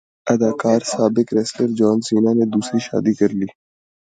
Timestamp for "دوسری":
2.53-2.79